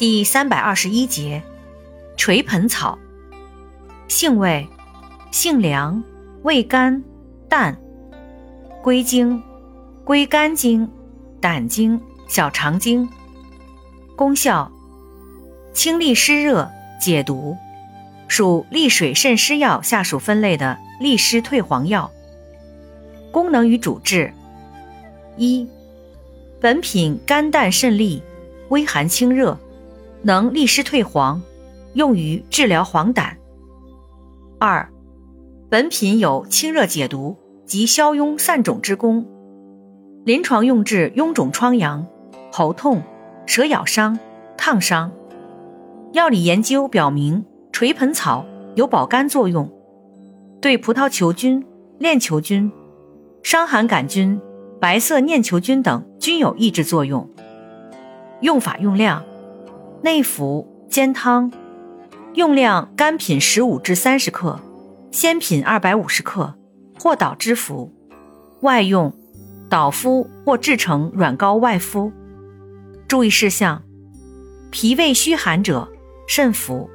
[0.00, 1.42] 第三百二十一节，
[2.16, 2.98] 垂盆草。
[4.08, 4.66] 性味：
[5.30, 6.02] 性凉，
[6.42, 7.04] 味甘
[7.50, 7.78] 淡。
[8.82, 9.42] 归经：
[10.02, 10.90] 归肝经、
[11.38, 13.06] 胆经、小肠经。
[14.16, 14.72] 功效：
[15.74, 17.54] 清利湿热，解毒。
[18.26, 22.10] 属利水渗湿药下属分类的利湿退黄药。
[23.30, 24.32] 功能与主治：
[25.36, 25.68] 一、
[26.58, 28.22] 本品肝胆肾利，
[28.70, 29.58] 微寒清热。
[30.22, 31.40] 能利湿退黄，
[31.94, 33.32] 用于治疗黄疸。
[34.58, 34.86] 二，
[35.70, 39.26] 本品有清热解毒及消痈散肿之功，
[40.24, 42.06] 临床用治臃肿疮疡、
[42.52, 43.02] 喉痛、
[43.46, 44.18] 蛇咬伤、
[44.58, 45.10] 烫伤。
[46.12, 48.44] 药理研究表明，垂盆草
[48.74, 49.70] 有保肝作用，
[50.60, 51.64] 对葡萄球菌、
[51.98, 52.70] 链球菌、
[53.42, 54.38] 伤寒杆菌、
[54.78, 57.26] 白色念球菌等均有抑制作用。
[58.42, 59.24] 用法用量。
[60.02, 61.52] 内服煎汤，
[62.32, 64.58] 用量干品十五至三十克，
[65.10, 66.54] 鲜品二百五十克，
[66.98, 67.92] 或捣汁服。
[68.62, 69.14] 外用
[69.68, 72.10] 捣敷或制成软膏外敷。
[73.06, 73.82] 注意事项：
[74.70, 75.86] 脾胃虚寒者
[76.26, 76.88] 慎服。